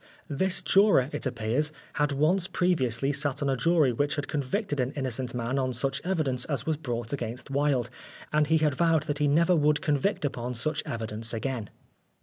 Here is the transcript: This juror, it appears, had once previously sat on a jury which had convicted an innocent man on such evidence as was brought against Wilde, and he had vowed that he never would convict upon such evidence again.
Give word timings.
This 0.31 0.63
juror, 0.63 1.11
it 1.13 1.27
appears, 1.27 1.71
had 1.93 2.11
once 2.11 2.47
previously 2.47 3.13
sat 3.13 3.43
on 3.43 3.51
a 3.51 3.55
jury 3.55 3.93
which 3.93 4.15
had 4.15 4.27
convicted 4.27 4.79
an 4.79 4.93
innocent 4.93 5.35
man 5.35 5.59
on 5.59 5.73
such 5.73 6.01
evidence 6.03 6.43
as 6.45 6.65
was 6.65 6.75
brought 6.75 7.13
against 7.13 7.51
Wilde, 7.51 7.91
and 8.33 8.47
he 8.47 8.57
had 8.57 8.73
vowed 8.73 9.03
that 9.03 9.19
he 9.19 9.27
never 9.27 9.55
would 9.55 9.79
convict 9.79 10.25
upon 10.25 10.55
such 10.55 10.81
evidence 10.87 11.35
again. 11.35 11.69